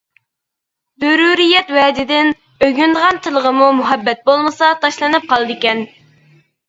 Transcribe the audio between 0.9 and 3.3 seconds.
زۆرۈرىيەت ۋەجىدىن ئۆگىنىدىغان